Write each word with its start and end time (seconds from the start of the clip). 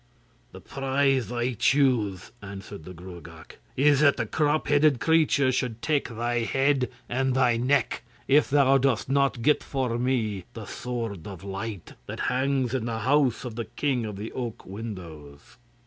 'The 0.51 0.61
prize 0.61 1.31
I 1.31 1.53
choose,' 1.53 2.31
answered 2.41 2.85
the 2.85 2.93
Gruagach, 2.95 3.57
'is 3.77 3.99
that 3.99 4.17
the 4.17 4.25
crop 4.25 4.67
headed 4.67 4.99
creature 4.99 5.51
should 5.51 5.79
take 5.79 6.09
thy 6.09 6.37
head 6.39 6.89
and 7.07 7.35
thy 7.35 7.55
neck, 7.57 8.01
if 8.27 8.49
thou 8.49 8.79
dost 8.79 9.09
not 9.09 9.43
get 9.43 9.61
for 9.61 9.99
me 9.99 10.45
the 10.53 10.65
Sword 10.65 11.27
of 11.27 11.43
Light 11.43 11.93
that 12.07 12.21
hangs 12.31 12.73
in 12.73 12.85
the 12.85 13.01
house 13.01 13.45
of 13.45 13.53
the 13.55 13.65
king 13.65 14.07
of 14.07 14.15
the 14.15 14.31
oak 14.31 14.65
windows. 14.65 15.57